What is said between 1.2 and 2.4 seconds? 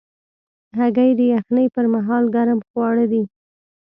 یخنۍ پر مهال